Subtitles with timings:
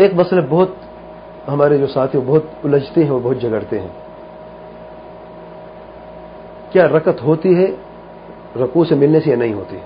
[0.00, 0.68] ایک مسئلہ بہت
[1.48, 3.88] ہمارے جو ساتھی بہت الجھتے ہیں وہ بہت جگڑتے ہیں۔
[6.70, 7.66] کیا رکت ہوتی ہے
[8.56, 9.76] رقو سے ملنے سے یا نہیں ہوتی؟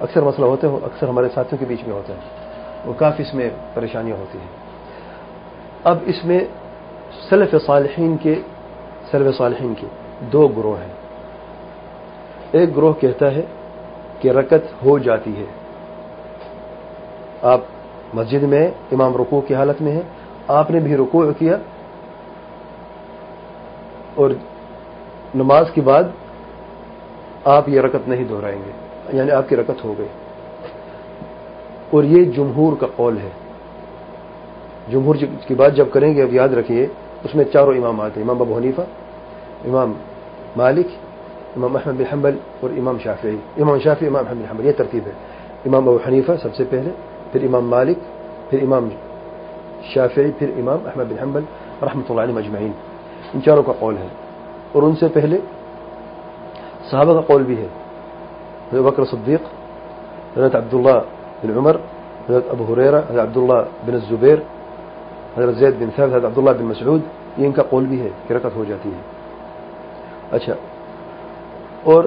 [0.00, 2.18] اکثر مسئلہ ہوتے ہیں اکثر ہمارے ساتھیوں کے بیچ میں ہوتا ہے۔
[2.84, 4.48] وہ کافی اس میں پریشانیاں ہوتی ہیں۔
[5.84, 6.40] اب اس میں
[7.28, 8.34] سلف صالحین کے
[9.10, 9.86] سلف صالحین کے
[10.20, 10.92] دو گروہ ہیں۔
[12.52, 13.42] ایک گروہ کہتا ہے
[14.20, 15.61] کہ رکت ہو جاتی ہے۔
[17.42, 17.60] آپ
[18.14, 20.02] مسجد میں امام رکوع کی حالت میں ہیں۔
[20.48, 21.56] آپ نے بھی رکوع کیا
[24.14, 24.30] اور
[25.34, 26.02] نماز کے بعد
[27.44, 28.70] آپ یہ رکت نہیں دہرائیں گے
[29.16, 30.06] یعنی آپ کی رکت ہو گئی۔
[31.90, 33.28] اور یہ جمہور کا قول ہے۔
[34.90, 36.86] جمہور کی بات جب کریں گے، اب یاد رکھیے،
[37.24, 38.80] اس میں چاروں امام آتے ہیں۔ امام ابو حنیفہ،
[39.64, 39.92] امام
[40.56, 40.86] مالک،
[41.56, 45.06] امام احمد بن حنبل اور امام شافعی۔ امام شافی امام احمد بن حنبل، یہ ترتیب
[45.06, 45.12] ہے۔
[45.66, 46.90] امام ابو حنیفہ سب سے پہلے۔
[47.32, 47.98] پھر امام مالک
[48.50, 48.88] پھر امام
[49.84, 51.44] شافعی پھر امام احمد بن حنبل
[51.82, 52.72] رحمۃ اللہ علیہ مجمعین
[53.34, 54.08] ان چاروں کا قول ہے
[54.72, 54.82] اور
[57.26, 59.42] قول بھی ہے بکر صدیق
[60.36, 60.98] حضرت عبداللہ
[61.42, 61.76] بن عمر
[62.28, 64.38] حضرت ابو حریرہ حضرت عبداللہ بن الزبیر
[65.36, 67.00] حضرت زید بن صاحب حضرت عبداللہ بن مسعود
[67.56, 68.34] کا قول بھی ہے کہ
[70.32, 70.54] اچھا
[71.84, 72.04] اور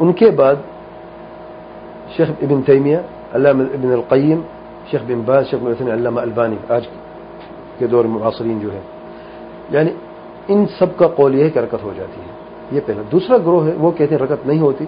[0.00, 0.56] ان کے بعد
[2.16, 2.98] شیخ ابن تیمیہ
[3.34, 4.40] علامہ ابن القیم
[4.90, 6.86] شیخ بن باز شیخ بن علامہ البانی آج
[7.78, 8.80] کے دور معاصرین جو ہے
[9.70, 9.90] یعنی
[10.48, 12.40] ان سب کا قول یہ ہے کہ رکت ہو جاتی ہے۔
[12.72, 14.84] یہ پہلا۔ دوسرا گروہ ہے، وہ کہتے ہیں رکت نہیں ہوتی۔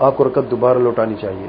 [0.00, 1.46] آپ کو رکت دوبارہ لوٹانی چاہیے۔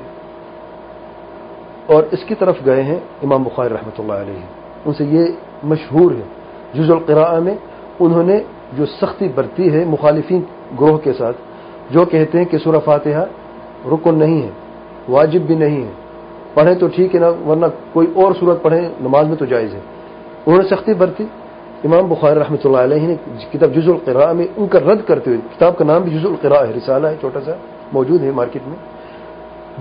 [1.86, 4.39] اور اس کی طرف گئے ہیں امام بخاری رحمۃ اللہ علیہ۔
[4.86, 5.26] ان سے یہ
[5.64, 6.22] مشہور ہے۔
[6.73, 7.56] جز القراء میں
[8.00, 8.39] انہوں نے
[8.73, 10.42] جو سختی برتی ہے مخالفین
[10.82, 11.38] گروہ کے ساتھ،
[11.89, 13.26] جو کہتے ہیں کہ سورہ فاتحہ
[13.86, 14.50] رکن نہیں ہے۔
[15.09, 15.92] واجب بھی نہیں ہے۔
[16.53, 19.80] پڑھیں تو ٹھیک ہے نا، ورنہ کوئی اور صورت پڑھیں، نماز میں تو جائز ہے۔
[20.45, 21.26] انہوں نے سختی برتی۔
[21.83, 23.16] امام بخاری رحمۃ اللہ علیہ نے
[23.52, 26.66] کتاب جز القراء میں ان کا رد کرتے ہوئے، کتاب کا نام بھی جز القراء
[26.66, 27.52] ہے، رسالہ ہے، چھوٹا سا
[27.93, 28.76] موجود ہے مارکیٹ میں۔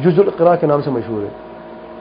[0.04, 1.28] جز القراء کے نام سے مشہور ہے۔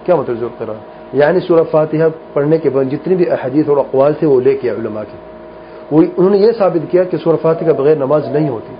[0.05, 0.79] کیا مطلب جز القراء؟
[1.13, 4.69] یعنی سورہ فاتحہ پڑھنے کے بعد جتنی بھی احادیث اور اقوال تھے وہ لے کے
[4.69, 5.17] علماء کے۔
[5.91, 8.75] وہ انہوں نے یہ ثابت کیا کہ سورہ فاتحہ بغیر نماز نہیں ہوتی۔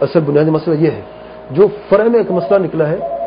[0.00, 1.00] اصل بنیادی مسئلہ یہ ہے۔
[1.50, 3.17] جو فرح میں ایک مسئلہ نکلا ہے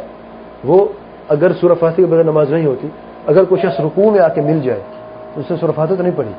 [0.64, 0.86] وہ
[1.30, 2.88] اگر سورہ فاتحہ کے بغیر نماز نہیں ہوتی،
[3.26, 4.80] اگر کوئی شخص رکوع میں آ کے مل جائے،
[5.34, 6.32] تو اس نے سورہ فاتحہ تو نہیں پڑھی۔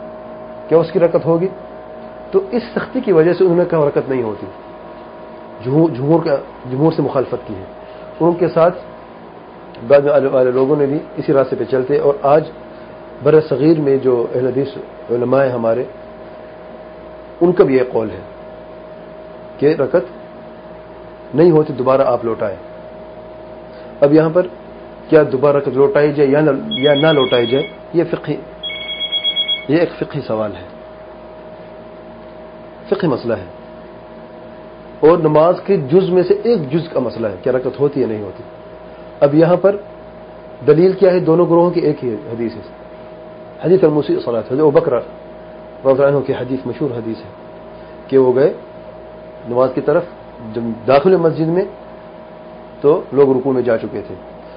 [0.68, 1.48] کیا اس کی رکت ہوگی؟
[2.30, 4.46] تو اس سختی کی وجہ سے انہوں نے کہا رکت نہیں ہوتی۔
[5.64, 6.36] جمہور کا،
[6.70, 7.64] جمہور سے مخالفت کی ہے۔
[8.20, 8.78] ان کے ساتھ
[9.88, 10.00] بعد
[10.32, 12.44] والے لوگوں نے بھی اسی راستے پہ چلتے اور آج
[13.22, 14.68] بر صغیر میں جو اہل حدیث،
[15.10, 15.84] علماء ہیں ہمارے،
[17.40, 18.20] ان کا بھی یہ قول ہے
[19.58, 20.04] کہ رکت
[21.34, 22.56] نہیں ہوتی، دوبارہ آپ لوٹائے
[24.02, 24.46] اب یہاں پر
[25.08, 26.28] کیا دوبارہ لوٹائی جائے
[26.68, 28.36] یا نہ لوٹائی جائے، یہ فقہی
[29.68, 30.66] یہ ایک فقہی سوال ہے۔
[32.88, 33.44] فقہی مسئلہ ہے۔
[35.00, 38.06] اور نماز کے جز میں سے ایک جز کا مسئلہ ہے، کیا رکت ہوتی یا
[38.06, 38.42] نہیں ہوتی۔
[39.20, 39.76] اب یہاں پر
[40.66, 42.60] دلیل کیا ہے؟ دونوں گروہوں کی ایک ہی حدیث ہے۔
[43.64, 45.00] حدیث المسی صلاح وہ بکرا
[46.08, 47.30] عنہ کی حدیث، مشہور حدیث ہے
[48.08, 48.52] کہ وہ گئے
[49.48, 50.04] نماز کی طرف
[50.52, 51.64] جب داخل مسجد میں
[52.82, 54.14] تو لوگ رکوع میں جا چکے تھے۔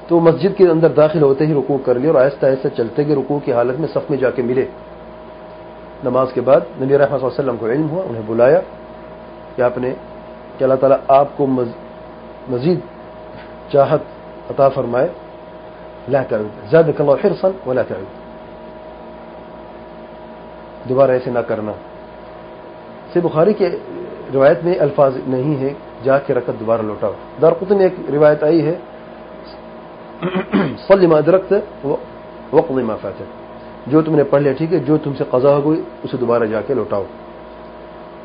[0.07, 3.15] تو مسجد کے اندر داخل ہوتے ہی رکوع کر لیا اور آہستہ آہستہ چلتے گئے
[3.15, 4.65] رکوع کی حالت میں صف میں جا کے ملے۔
[6.03, 8.61] نماز کے بعد نبی رحمۃ اللہ وسلم کو علم ہوا، انہیں بلایا۔
[9.55, 9.93] کہ آپ نے،
[10.57, 11.47] کہ اللہ تعالیٰ آپ کو
[12.49, 12.79] مزید
[13.71, 14.01] چاہت
[14.49, 15.07] عطا فرمائے۔
[16.09, 18.25] لا تعود زیادہ کلو حرصا ولا تعود۔
[20.89, 21.71] دوبارہ ایسے نہ کرنا۔
[23.13, 23.69] سے بخاری کے
[24.33, 25.73] روایت میں الفاظ نہیں ہے
[26.05, 27.11] جا کے رکت دوبارہ لوٹاؤ۔
[27.41, 28.75] دارقطن میں ایک روایت آئی ہے۔
[30.89, 31.53] ما درخت
[32.53, 33.23] وقت ما فاتت۔
[33.87, 36.43] جو تم نے پڑھ لیا، ٹھیک ہے؟ جو تم سے قضا ہو گئی، اسے دوبارہ
[36.43, 37.03] جا کے لوٹاؤ۔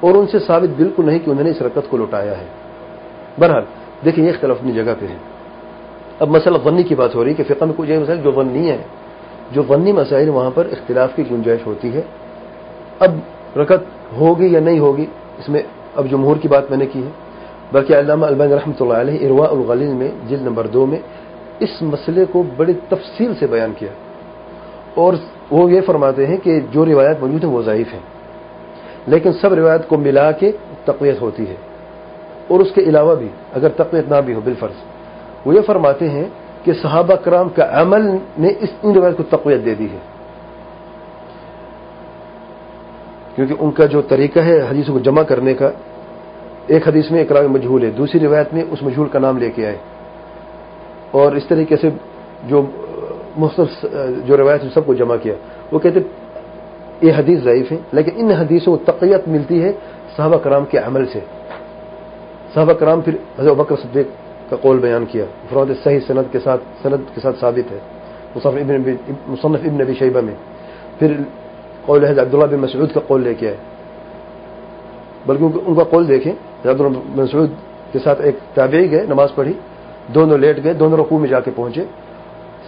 [0.01, 2.47] اور ان سے ثابت بالکل نہیں کہ انہوں نے اس رکت کو لوٹایا ہے۔
[3.41, 3.63] بہرحال،
[4.05, 5.17] دیکھیں، یہ اختلاف اپنی جگہ پہ ہے۔
[6.19, 8.71] اب مسئلہ غنی کی بات ہو رہی ہے کہ فقہ میں کچھ مسائل جو غنی
[8.71, 8.79] ہے
[9.53, 12.03] جو غنی مسائل وہاں پر اختلاف کی گنجائش ہوتی ہے۔
[12.99, 13.11] اب
[13.59, 15.07] رکت ہوگی یا نہیں ہوگی،
[15.39, 15.63] اس میں
[15.97, 17.30] اب جمہور کی بات میں نے کی ہے۔
[17.73, 20.99] بلکہ علامہ البین رحمۃ اللہ علیہ اروا الغلیل میں جلد نمبر دو میں
[21.61, 23.93] اس مسئلے کو بڑی تفصیل سے بیان کیا
[24.95, 25.15] اور
[25.51, 28.01] وہ یہ فرماتے ہیں کہ جو روایت موجود ہیں وہ ضعیف ہیں،
[29.07, 30.51] لیکن سب روایت کو ملا کے
[30.85, 31.57] تقویت ہوتی ہے
[32.49, 34.79] اور اس کے علاوہ بھی، اگر تقویت نہ بھی ہو، بالفرض۔
[35.47, 36.25] وہ یہ فرماتے ہیں
[36.65, 38.03] کہ صحابہ کرام کا عمل
[38.39, 39.99] نے اس ان روایت کو تقویت دے دی ہے۔
[43.35, 45.71] کیونکہ ان کا جو طریقہ ہے، حدیثوں کو جمع کرنے کا
[46.67, 49.67] ایک حدیث میں اقرام مجہول ہے، دوسری روایت میں اس مجہول کا نام لے کے
[49.67, 49.77] آئے۔
[51.11, 51.89] اور اس طریقے سے
[52.47, 52.67] جو
[53.37, 53.87] مختلف
[54.27, 55.35] جو روایت سب کو جمع کیا۔
[55.73, 55.99] وہ کہتے
[57.01, 59.73] یہ حدیث ضعیف ہے، لیکن ان حدیثوں کو تقیت ملتی ہے
[60.17, 61.21] صحابہ کرام کے عمل سے۔
[62.55, 64.07] صحابہ کرام پھر حضرت بکر صدیق
[64.51, 67.79] کا قول بیان کیا۔ فرود صحیح صنعت کے ساتھ صنعت کے ساتھ ثابت ہے۔
[69.27, 70.35] مصنف ابن نبی شیبہ میں۔
[70.99, 71.17] پھر
[71.87, 73.57] قول حضرت عبداللہ بن مسعود کا قول لے کے آئے۔
[75.27, 76.33] بلکہ ان کا قول دیکھیں۔
[76.65, 77.51] عبداللہ بن مسعود
[77.93, 79.53] کے ساتھ ایک تابعی گئے، نماز پڑھی۔
[80.15, 81.85] دونوں لیٹ گئے، دونوں رقو میں جا کے پہنچے۔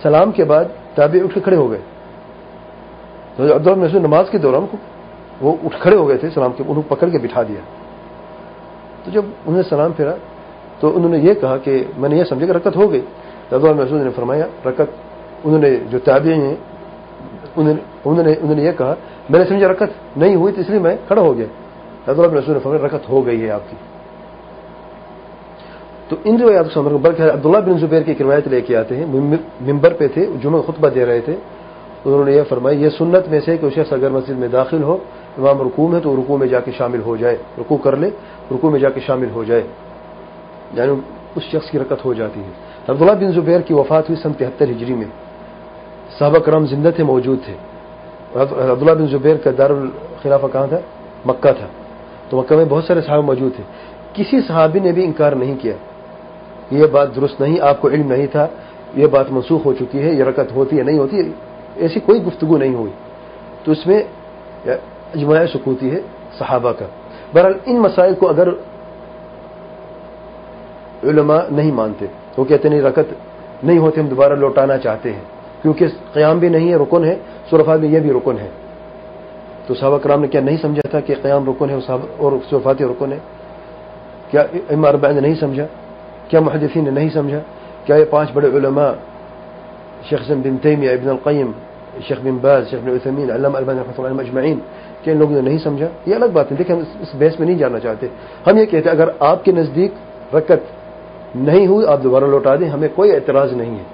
[0.03, 0.65] سلام کے بعد
[0.95, 1.79] تابعی اٹھ کے کھڑے ہو گئے۔
[3.37, 4.77] تو عبداللہ مسعود نماز کے دوران
[5.41, 7.61] وہ اٹھ کھڑے ہو گئے تھے، سلام کے انہوں پکڑ کے بٹھا دیا۔
[9.05, 10.15] تو جب انہوں نے سلام پھیرا،
[10.81, 13.01] تو انہوں نے یہ کہا کہ میں نے یہ سمجھا کہ رکت ہو گئی۔
[13.53, 14.91] عبداللہ مسعود نے فرمایا رکت
[15.45, 16.57] انہوں نے جو تابعی ہیں،
[17.57, 18.95] انہوں نے انہوں نے یہ کہا،
[19.31, 21.47] میں نے سمجھا رکت نہیں ہوئی تو اس لیے میں کھڑا ہو گیا۔
[22.09, 23.77] حضرت رسول نے فرمایا رکت ہو گئی ہے آپ کی۔
[26.09, 29.93] تو ان روایات کو بلکہ عبداللہ بن زبیر کی روایت لے کے آتے ہیں ممبر
[29.93, 31.37] پہ تھے، جمعہ خطبہ دے رہے تھے۔
[32.05, 34.99] انہوں نے یہ فرمایا، یہ سنت میں سے کہ شخص اگر مسجد میں داخل ہو،
[35.39, 38.11] امام رکوع ہے تو رکوع میں جا کے شامل ہو جائے۔ رکوع کر لے،
[38.51, 39.63] رکوع میں جا کے شامل ہو جائے۔
[40.73, 40.93] یعنی
[41.35, 42.51] اس شخص کی رکت ہو جاتی ہے۔
[42.89, 45.07] عبداللہ بن زبیر کی وفات ہوئی سن تہتر ہجری میں۔
[46.19, 47.55] صحابہ کرم زندہ تھے، موجود تھے۔
[48.35, 50.79] عبداللہ بن زبیر کا دار الخلافہ کہاں تھا؟
[51.27, 51.82] مکہ تھا۔
[52.33, 53.65] تو مکہ میں بہت سارے صحابہ موجود تھے۔
[54.13, 55.73] کسی صحابی نے بھی انکار نہیں کیا۔
[56.71, 58.47] یہ بات درست نہیں، آپ کو علم نہیں تھا،
[58.95, 61.17] یہ بات منسوخ ہو چکی ہے، یہ رکت ہوتی ہے، نہیں ہوتی
[61.77, 62.93] ایسی کوئی گفتگو نہیں ہوئی۔
[63.65, 64.03] تو اس میں
[65.15, 66.01] اجماع سکوتی ہے
[66.39, 66.87] صحابہ کا۔
[67.35, 68.49] بہرحال ان مسائل کو اگر
[71.03, 72.07] علماء نہیں مانتے،
[72.37, 73.15] وہ کہتے نہیں رکت
[73.65, 75.25] نہیں ہوتے ہم دوبارہ لوٹانا چاہتے ہیں۔
[75.63, 77.17] کیونکہ قیام بھی نہیں ہے، رکن ہے
[77.51, 78.49] صرفات میں یہ بھی رکن ہے۔
[79.67, 81.77] تو صحابہ کرام نے کیا نہیں سمجھا تھا کہ قیام رکن ہے
[82.17, 83.19] اور صرفات رکن ہے؟
[84.31, 84.43] کیا
[84.89, 85.67] اربع نے نہیں سمجھا؟
[86.29, 87.41] کیا محدثین نے نہیں سمجھا؟
[87.85, 88.93] کیا یہ پانچ بڑے علماء
[90.09, 91.51] شیخ بن تیمیہ، ابن القیم،
[92.09, 94.59] شیخ بن باز، شیخ بن عثمین علامہ البان رحمۃ اللہ اجمعین،
[95.03, 97.47] کہ ان لوگوں نے نہیں سمجھا؟ یہ الگ بات ہے، دیکھیں ہم اس بحث میں
[97.47, 98.07] نہیں جاننا چاہتے۔
[98.47, 99.93] ہم یہ کہتے ہیں، اگر آپ کے نزدیک
[100.35, 100.63] رکت
[101.35, 103.85] نہیں ہوئی، آپ دوبارہ لوٹا دیں، ہمیں کوئی اعتراض نہیں ہے۔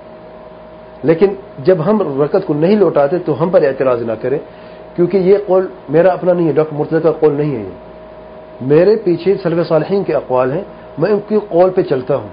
[1.02, 4.38] لیکن جب ہم رکت کو نہیں لوٹاتے، تو ہم پر اعتراض نہ کریں۔
[4.98, 7.76] کیونکہ یہ قول میرا اپنا نہیں ہے، ڈاکٹر مرتضی کا قول نہیں ہے یہ۔
[8.60, 10.64] میرے پیچھے سلو صالحین کے اقوال ہیں،
[10.98, 12.28] میں ان کی قول پہ چلتا ہوں۔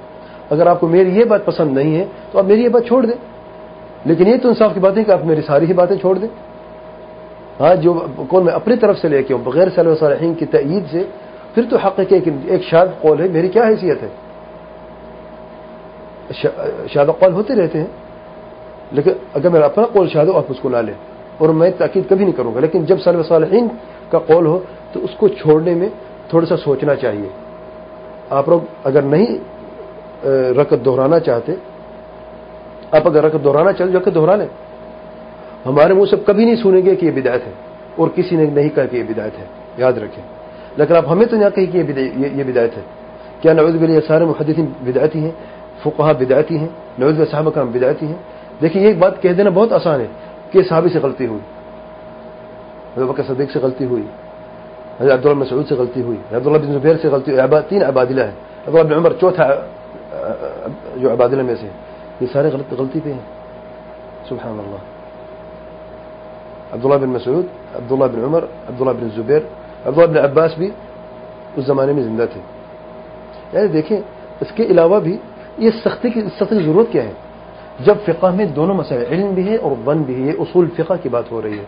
[0.50, 3.06] اگر آپ کو میری یہ بات پسند نہیں ہے، تو آپ میری یہ بات چھوڑ
[3.06, 3.20] دیں۔
[4.06, 6.28] لیکن یہ تو انصاف کی بات ہے کہ آپ میری ساری ہی باتیں چھوڑ دیں۔
[7.60, 10.84] ہاں جو قول میں اپنی طرف سے لے کے ہوں، بغیر سلو صالحین کی تعید
[10.92, 11.04] سے،
[11.54, 14.10] پھر تو حق ہے کہ ایک شاد قول ہے، میری کیا حیثیت ہے؟
[16.88, 17.88] شاد قول ہوتے رہتے ہیں،
[18.92, 22.04] لیکن اگر میرا اپنا قول شاد ہو، آپ اس کو نہ لیں۔ اور میں تاکید
[22.10, 23.68] کبھی نہیں کروں گا، لیکن جب سلو صالحین
[24.12, 24.60] کا قول ہو
[24.92, 25.90] تو اس کو چھوڑنے میں
[26.30, 27.30] تھوڑا سا سوچنا چاہیے۔
[28.30, 29.28] آپ لوگ اگر نہیں
[30.58, 31.54] رکت دہرانا چاہتے،
[32.92, 34.48] آپ اگر رکت دہرانا چاہتے جو کہ دہرا لیں۔
[35.66, 37.52] ہمارے منہ سے کبھی نہیں سنیں گے کہ یہ بدایت ہے،
[37.96, 39.46] اور کسی نے نہیں کہا کہ یہ بدایت ہے،
[39.78, 40.24] یاد رکھیں۔
[40.78, 41.78] لیکن آپ ہمیں تو نہیں کہیں کہ
[42.38, 42.82] یہ بدایت ہے۔
[43.42, 45.32] کیا نوز بلی سارے محدثین بدایتی ہیں؟
[45.84, 46.68] فقہ بدایتی ہیں
[47.00, 48.20] نوز صاحب کا بدایتی ہیں۔
[48.62, 50.08] دیکھیں، یہ بات کہہ دینا بہت آسان ہے۔
[50.55, 51.41] کہ صحابی سے غلطی ہوئی
[52.97, 54.07] بکر صدیق سے غلطی ہوئی
[55.01, 58.33] حضرت عبداللہ مسعود سے غلطی ہوئی عبداللہ بن زبیر سے غلطی ہوئی تین عبادلہ ہے
[58.67, 59.45] عبداللہ بن عمر چوتھا
[60.97, 61.69] جو عبادلہ میں سے
[62.21, 63.25] یہ سارے غلط غلطی پہ ہیں
[64.29, 64.83] سبحان اللہ
[66.75, 69.43] عبداللہ بن مسعود عبداللہ بن عمر عبداللہ بن زبیر
[69.87, 70.71] عبداللہ بن عباس بھی
[71.57, 72.41] اس زمانے میں زندہ تھے
[73.53, 73.99] یعنی دیکھیں
[74.41, 75.17] اس کے علاوہ بھی
[75.59, 77.13] یہ سختی کی سختی کی ضرورت کیا ہے
[77.80, 80.94] جب فقہ میں دونوں مسئلے علم بھی ہے اور بن بھی ہے، یہ اصول فقہ
[81.04, 81.64] کی بات ہو رہی ہے۔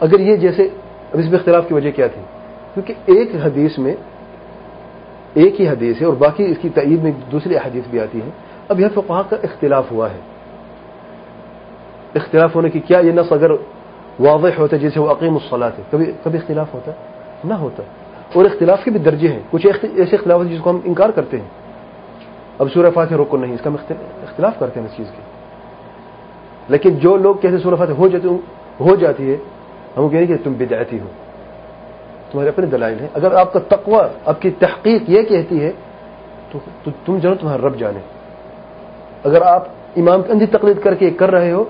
[0.00, 0.62] اگر یہ جیسے،
[1.12, 2.22] اب اس میں اختلاف کی وجہ کیا تھی؟
[2.74, 3.96] کیونکہ ایک حدیث میں،
[5.34, 8.30] ایک ہی حدیث ہے اور باقی اس کی تعید میں دوسری حدیث بھی آتی ہے
[8.68, 10.18] اب یہ فقہ کا اختلاف ہوا ہے۔
[12.14, 13.50] اختلاف ہونے کی کیا یہ نس اگر
[14.20, 16.92] واضح ہوتا ہے، جیسے وہ عقیم الصلاح ہے، کبھی کبھی اختلاف ہوتا
[17.44, 17.82] نہ ہوتا۔
[18.32, 21.48] اور اختلاف کے بھی درجے ہیں۔ کچھ ایسے اختلاف جس کو ہم انکار کرتے ہیں۔
[22.58, 23.70] اب سورہ فاتح روکو نہیں، اس کا
[24.22, 25.22] اختلاف کرتے ہیں اس چیز کی
[26.68, 28.28] لیکن جو لوگ کہتے سورہ فاتح ہو جاتے
[28.80, 29.36] ہو جاتی ہے،
[29.96, 31.06] ہم کہیں کہ تم بدعتی ہو۔
[32.30, 35.72] تمہارے اپنے دلائل ہیں۔ اگر آپ کا تقوی، آپ کی تحقیق یہ کہتی ہے،
[36.52, 37.98] تو تم جانو تمہارا رب جانے۔
[39.24, 41.64] اگر آپ امام کی اندھی تقلید کر کے کر رہے ہو،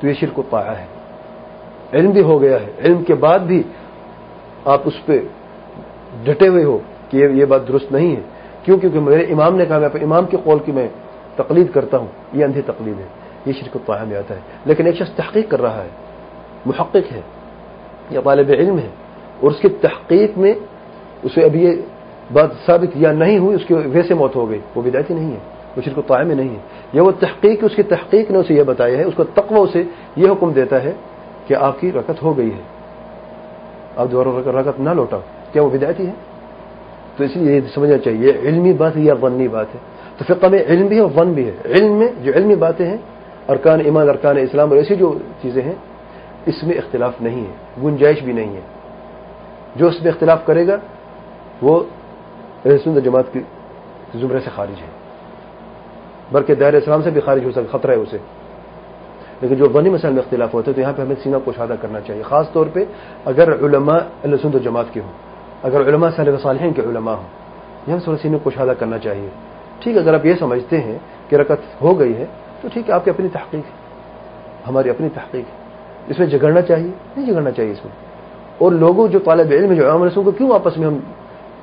[0.00, 0.86] تو یہ شرک کو پایا ہے۔
[1.92, 3.62] علم بھی ہو گیا ہے۔ علم کے بعد بھی
[4.64, 5.20] آپ اس پہ
[6.24, 6.78] ڈٹے ہوئے ہو
[7.10, 8.20] کہ یہ بات درست نہیں ہے۔
[8.68, 10.88] کیوں؟ کیونکہ میرے امام نے کہا، میں اپنے امام کے قول کی میں
[11.36, 13.04] تقلید کرتا ہوں۔ یہ اندھی تقلید ہے۔
[13.46, 15.88] یہ شرک پایا میں آتا ہے۔ لیکن ایک شخص تحقیق کر رہا ہے،
[16.66, 17.20] محقق ہے،
[18.10, 18.88] یا طالب علم ہے،
[19.40, 20.54] اور اس کی تحقیق میں
[21.22, 21.70] اسے ابھی یہ
[22.32, 25.38] بات ثابت یا نہیں ہوئی، اس کی ویسے موت ہو گئی۔ وہ بدایتی نہیں ہے،
[25.76, 26.60] وہ شرک و میں نہیں ہے۔
[26.92, 29.82] یہ وہ تحقیق، اس کی تحقیق نے اسے یہ بتایا ہے، اس کو تقوی سے
[30.16, 30.92] یہ حکم دیتا ہے
[31.46, 32.62] کہ آپ کی رکت ہو گئی ہے۔
[33.96, 35.18] آپ دوبارہ رکت نہ لوٹا
[35.52, 36.12] کیا وہ بدایتی ہے؟
[37.18, 39.80] تو اس لیے یہ سمجھنا چاہیے، علمی بات ہے یا ونی بات ہے؟
[40.18, 42.86] تو فقہ میں علم بھی ہے اور ون بھی ہے۔ علم میں جو علمی باتیں
[42.86, 42.96] ہیں،
[43.48, 45.74] ارکان ایمان، ارکان اسلام اور ایسی جو چیزیں ہیں،
[46.46, 47.52] اس میں اختلاف نہیں ہے،
[47.84, 48.60] گنجائش بھی نہیں ہے۔
[49.76, 50.76] جو اس میں اختلاف کرے گا،
[51.62, 51.84] وہ
[52.66, 53.40] رسند جماعت کی
[54.14, 54.86] زمرے سے خارج ہے۔
[56.32, 58.16] بلکہ دائر اسلام سے بھی خارج ہو سکتا، خطرہ ہے اسے۔
[59.42, 62.00] لیکن جو بنی مسائل میں اختلاف ہوتے ہیں، تو یہاں پہ ہمیں سینہ کشادہ کرنا
[62.00, 62.80] چاہیے۔ خاص طور پہ
[63.24, 65.27] اگر علماء سند و جماعت کے ہوں
[65.62, 67.38] اگر علماء صلی صالحین کے علماء ہوں
[67.86, 69.28] یہاں تھوڑا سینہ کشادہ کرنا چاہیے۔
[69.80, 70.98] ٹھیک ہے اگر آپ یہ سمجھتے ہیں
[71.28, 72.26] کہ رکت ہو گئی ہے،
[72.60, 73.88] تو ٹھیک ہے، آپ کی اپنی تحقیق ہے۔
[74.68, 75.68] ہماری اپنی تحقیق ہے۔
[76.08, 77.92] اس میں جگڑنا چاہیے؟ نہیں جگڑنا چاہیے اس میں۔
[78.58, 80.98] اور لوگوں جو طالب علم جو عوام رسوں کو کیوں آپس میں ہم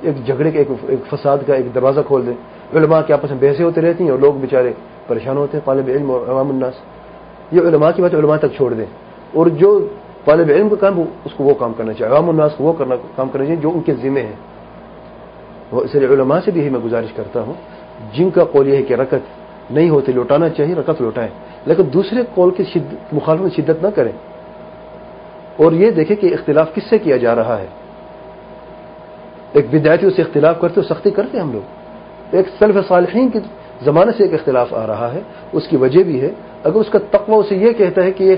[0.00, 2.34] ایک جھگڑے کا ایک فساد کا ایک دروازہ کھول دیں؟
[2.76, 4.72] علماء کے آپس میں بحثیں ہوتے رہتی ہیں اور لوگ بیچارے
[5.06, 6.74] پریشان ہوتے ہیں، طالب علم اور عوام الناس۔
[7.52, 8.84] یہ علماء کی بات علماء تک چھوڑ دیں۔
[9.34, 9.88] اور جو
[10.26, 12.94] طالب علم کا کام، اس کو وہ کام کرنا چاہیے۔ عوام الناس کو وہ کرنا،
[13.16, 14.36] کام کرنا چاہیے جو ان کے ذمے ہیں۔
[15.72, 17.52] وہ اس لیے علماء سے بھی میں گزارش کرتا ہوں۔
[18.14, 21.30] جن کا قول یہ ہے کہ رکت نہیں ہوتی، لوٹانا چاہیے، رکت لوٹائیں۔
[21.66, 24.12] لیکن دوسرے قول کی شدت مخالفت شدت نہ کریں۔
[25.56, 27.66] اور یہ دیکھیں کہ اختلاف کس سے کیا جا رہا ہے۔
[29.52, 31.62] ایک بدایتی اس سے اختلاف کرتے ہو سختی کرتے ہم لوگ۔
[32.30, 33.38] ایک سلف صالحین کے
[33.84, 35.20] زمانے سے ایک اختلاف آ رہا ہے۔
[35.52, 36.30] اس کی وجہ بھی ہے۔
[36.64, 38.36] اگر اس کا تقوی اسے یہ کہتا ہے کہ یہ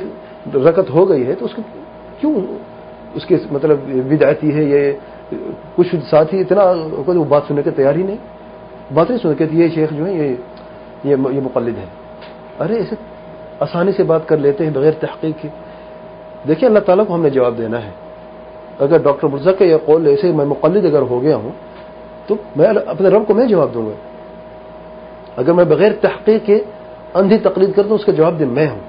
[0.54, 1.62] رکت ہو گئی ہے تو اس کو
[2.20, 2.34] کیوں
[3.14, 3.78] اس کے مطلب
[4.10, 4.92] بدایتی ہے یہ
[5.76, 6.62] کچھ ساتھی اتنا
[7.06, 8.16] وہ بات سننے کی تیاری نہیں۔
[8.94, 10.34] بات نہیں سن کے یہ شیخ جو ہے یہ
[11.04, 11.84] یہ مقلد ہے
[12.60, 12.94] ارے ایسے
[13.60, 15.48] آسانی سے بات کر لیتے ہیں بغیر تحقیق کے۔
[16.48, 17.90] دیکھیں اللہ تعالیٰ کو ہم نے جواب دینا ہے۔
[18.78, 21.52] اگر ڈاکٹر مرزا کا یہ قول ایسے میں مقلد اگر ہو گیا ہوں
[22.26, 23.96] تو میں اپنے رب کو میں جواب دوں گا۔
[25.36, 26.62] اگر میں بغیر تحقیق کے
[27.14, 28.80] اندھی تقلید کرتا ہوں اس کا جواب دے میں ہوں۔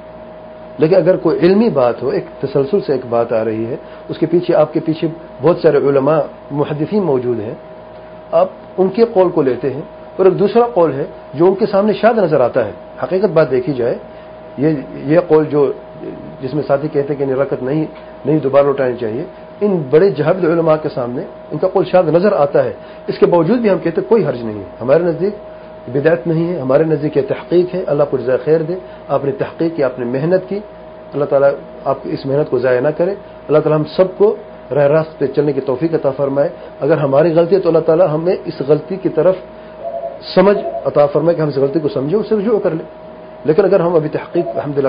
[0.80, 3.76] لیکن اگر کوئی علمی بات ہو، ایک تسلسل سے ایک بات آ رہی ہے،
[4.10, 5.08] اس کے پیچھے آپ کے پیچھے
[5.42, 6.20] بہت سارے علماء،
[6.52, 7.54] محدثین موجود ہیں،
[8.32, 9.82] آپ ان کے قول کو لیتے ہیں
[10.18, 12.72] اور ایک دوسرا قول ہے جو ان کے سامنے شاد نظر آتا ہے۔
[13.04, 13.96] حقیقت بات دیکھی جائے،
[14.58, 14.70] یہ
[15.12, 15.62] یہ قول جو،
[16.42, 17.86] جس میں ساتھی کہتے ہیں کہ نرکت نہیں
[18.26, 19.24] نہیں دوبارہ لوٹانی چاہیے،
[19.62, 21.22] ان بڑے جہد علماء کے سامنے
[21.52, 22.74] ان کا قول شاد نظر آتا ہے۔
[23.08, 25.34] اس کے باوجود بھی ہم کہتے ہیں کوئی حرج نہیں ہے۔ ہمارے نزدیک
[25.94, 28.76] بدایت نہیں ہے، ہمارے نزدیک یہ تحقیق ہے، اللہ کو رضا خیر دے۔
[29.08, 30.60] آپ نے تحقیق کی، آپ نے محنت کی۔
[31.14, 31.50] اللہ تعالیٰ
[31.86, 33.12] آپ کی اس محنت کو ضائع نہ کرے۔
[33.48, 34.36] اللہ تعالیٰ ہم سب کو
[34.76, 38.08] راہ راست پہ چلنے کی توفیق عطا فرمائے۔ اگر ہماری غلطی ہے تو اللہ تعالیٰ
[38.14, 39.36] ہمیں اس غلطی کی طرف
[40.36, 42.86] سمجھ عطا فرمائے کہ ہم اس غلطی کو سمجھیں اسے رجوع کر لیں۔
[43.44, 44.80] لیکن اگر ہم ابھی تحقیق الحمد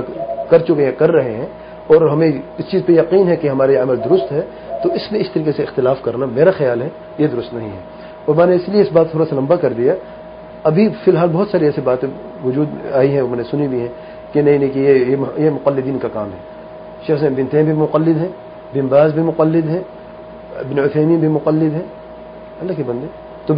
[0.51, 1.47] کر چکے ہیں، کر رہے ہیں
[1.87, 4.41] اور ہمیں اس چیز پہ یقین ہے کہ ہمارے عمل درست ہے،
[4.83, 6.89] تو اس میں اس طریقے سے اختلاف کرنا میرا خیال ہے
[7.19, 7.81] یہ درست نہیں ہے۔
[8.25, 9.95] اور میں نے اس لیے اس بات تھوڑا سا لمبا کر دیا
[10.65, 12.09] ابھی فی الحال بہت ساری ایسی باتیں
[12.45, 13.89] وجود آئی ہیں میں نے سنی بھی ہیں
[14.33, 16.39] کہ نہیں نہیں، کہ یہ یہ مقلدین کا کام ہے۔
[17.07, 18.29] شیخ بن تیم بھی مقلد ہیں،
[18.75, 19.81] بن باز بھی مقلد ہیں
[20.71, 21.83] بن عثیمی بھی مقلد ہیں۔
[22.61, 23.07] اللہ کے بندے۔
[23.47, 23.55] تو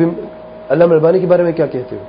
[0.68, 2.04] اللہ مہربانی کے بارے میں کیا کہتے ہو؟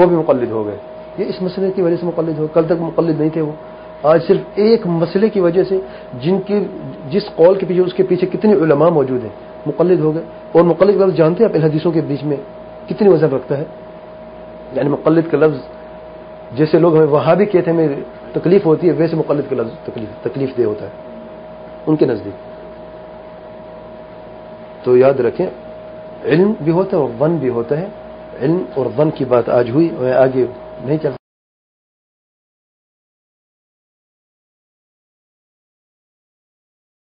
[0.00, 0.76] وہ بھی مقلد ہو گئے۔
[1.18, 3.52] یہ اس مسئلے کی وجہ سے مقلد ہو، کل تک مقلد نہیں تھے وہ۔
[4.02, 5.78] آج صرف ایک مسئلے کی وجہ سے
[6.20, 6.64] جن کی
[7.10, 9.30] جس قول کے پیچھے، اس کے پیچھے کتنی علماء موجود ہیں،
[9.66, 12.36] مقلد ہو گئے۔ اور مقلد لفظ جانتے ہیں آپ حدیثوں کے بیچ میں
[12.88, 13.64] کتنی وزن رکھتا ہے؟
[14.74, 15.58] یعنی مقلد کا لفظ،
[16.56, 18.00] جیسے لوگ ہمیں وہاں بھی کہتے ہیں، ہمیں
[18.32, 20.90] تکلیف ہوتی ہے، ویسے مقلد کا لفظ تکلیف تکلیف دہ ہوتا ہے،
[21.86, 22.36] ان کے نزدیک۔
[24.84, 25.46] تو یاد رکھیں،
[26.24, 27.88] علم بھی ہوتا ہے اور ون بھی ہوتا ہے۔
[28.42, 30.46] علم اور ون کی بات آج ہوئی میں آگے
[30.84, 31.10] نہیں چل